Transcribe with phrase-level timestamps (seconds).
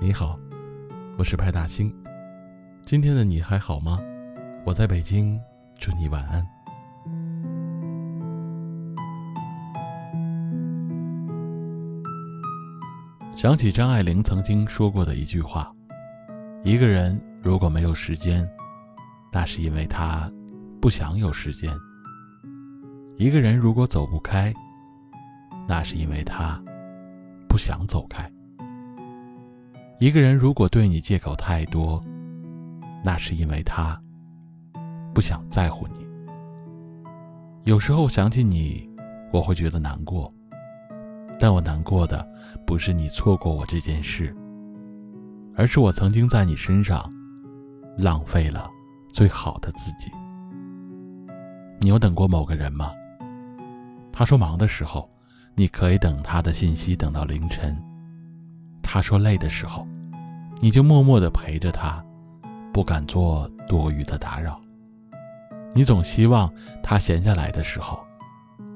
[0.00, 0.38] 你好，
[1.18, 1.92] 我是派大星。
[2.82, 3.98] 今天的你还好吗？
[4.64, 5.36] 我在北京，
[5.76, 6.46] 祝你晚安。
[13.34, 15.74] 想起张爱玲曾经说过的一句话
[16.62, 18.48] ：“一个人如果没有时间，
[19.32, 20.30] 那是因为他
[20.80, 21.72] 不想有时间；
[23.16, 24.54] 一个人如果走不开，
[25.66, 26.62] 那是因为他
[27.48, 28.30] 不想走开。”
[30.00, 32.00] 一个人如果对你借口太多，
[33.02, 34.00] 那是因为他
[35.12, 36.06] 不想在乎你。
[37.64, 38.88] 有时候想起你，
[39.32, 40.32] 我会觉得难过，
[41.40, 42.24] 但我难过的
[42.64, 44.32] 不是你错过我这件事，
[45.56, 47.12] 而是我曾经在你身上
[47.96, 48.70] 浪费了
[49.12, 50.12] 最好的自己。
[51.80, 52.92] 你有等过某个人吗？
[54.12, 55.10] 他说忙的时候，
[55.56, 57.76] 你可以等他的信息等到凌晨。
[58.90, 59.86] 他说累的时候，
[60.62, 62.02] 你就默默的陪着他，
[62.72, 64.58] 不敢做多余的打扰。
[65.74, 66.50] 你总希望
[66.82, 68.00] 他闲下来的时候，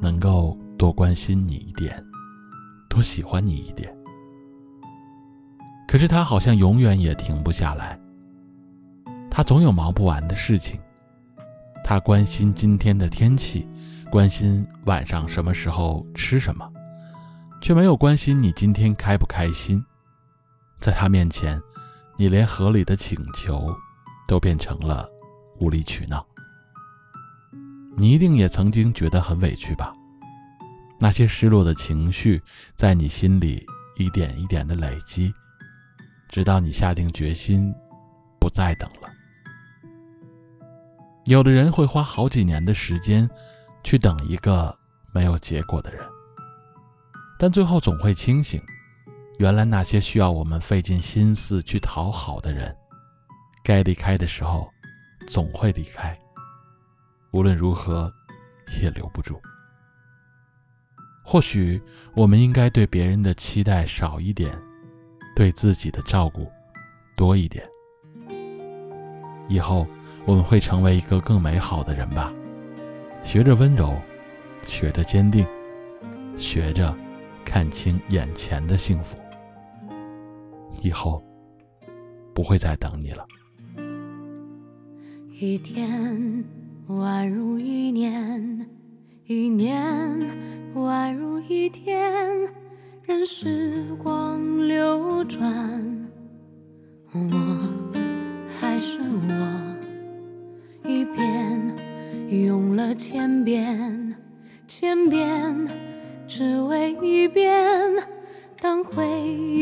[0.03, 2.05] 能够多关心你一点，
[2.91, 3.91] 多喜欢你一点。
[5.89, 7.99] 可是他好像永远也停不下来。
[9.31, 10.79] 他总有忙不完的事情。
[11.83, 13.67] 他关心今天的天气，
[14.11, 16.71] 关心晚上什么时候吃什么，
[17.63, 19.83] 却没有关心你今天开不开心。
[20.83, 21.63] 在他面前，
[22.19, 23.73] 你连合理的请求
[24.27, 25.09] 都变成了
[25.61, 26.27] 无理取闹。
[27.97, 29.95] 你一定也曾经觉得很委屈吧？
[30.99, 32.43] 那些失落的情绪
[32.75, 33.65] 在你心里
[33.97, 35.33] 一点一点的累积，
[36.29, 37.73] 直到你下定决心
[38.41, 39.09] 不再等了。
[41.27, 43.31] 有的人会花好几年的时间
[43.85, 44.77] 去等一个
[45.13, 46.05] 没有结果的人，
[47.39, 48.61] 但最后总会清醒。
[49.43, 52.73] 原来那些需要我们费尽心思去讨好的人，
[53.65, 54.71] 该离开的时候，
[55.27, 56.17] 总会离开。
[57.33, 58.09] 无论如何，
[58.81, 59.43] 也留不住。
[61.25, 61.83] 或许
[62.15, 64.57] 我们应该对别人的期待少一点，
[65.35, 66.49] 对自己的照顾
[67.17, 67.69] 多一点。
[69.49, 69.85] 以后
[70.25, 72.33] 我们会成为一个更美好的人吧。
[73.25, 74.01] 学着温柔，
[74.69, 75.45] 学着坚定，
[76.37, 76.97] 学着
[77.45, 79.19] 看清眼前的幸福。
[80.81, 81.23] 以后
[82.35, 83.27] 不会再等你了。
[85.41, 86.45] 一天
[86.89, 88.67] 宛如一年，
[89.27, 90.19] 一年
[90.75, 92.11] 宛如一天，
[93.03, 96.09] 任时光流转，
[97.13, 97.19] 我
[98.61, 101.77] 还是我，一遍
[102.47, 104.15] 用了千遍，
[104.69, 105.69] 千遍
[106.29, 107.53] 只为一遍。
[108.61, 109.62] 当回忆